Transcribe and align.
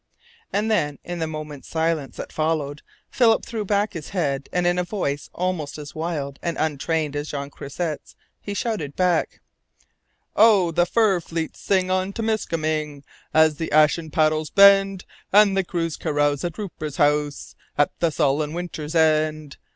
And 0.51 0.71
then, 0.71 0.97
in 1.03 1.19
the 1.19 1.27
moment's 1.27 1.67
silence 1.67 2.17
that 2.17 2.33
followed, 2.33 2.81
Philip 3.11 3.45
threw 3.45 3.63
back 3.63 3.93
his 3.93 4.09
head, 4.09 4.49
and 4.51 4.65
in 4.65 4.79
a 4.79 4.83
voice 4.83 5.29
almost 5.31 5.77
as 5.77 5.93
wild 5.93 6.39
and 6.41 6.57
untrained 6.57 7.15
as 7.15 7.29
Jean 7.29 7.51
Croisset's, 7.51 8.15
he 8.41 8.55
shouted 8.55 8.95
back: 8.95 9.41
"Oh! 10.35 10.71
the 10.71 10.87
fur 10.87 11.19
fleets 11.19 11.59
sing 11.59 11.91
on 11.91 12.13
Temiskaming, 12.13 13.03
As 13.31 13.57
the 13.57 13.71
ashen 13.71 14.09
paddles 14.09 14.49
bend, 14.49 15.05
And 15.31 15.55
the 15.55 15.63
crews 15.63 15.97
carouse 15.97 16.43
at 16.43 16.57
Rupert's 16.57 16.97
House, 16.97 17.55
At 17.77 17.91
the 17.99 18.09
sullen 18.09 18.53
winter's 18.53 18.95
end. 18.95 19.57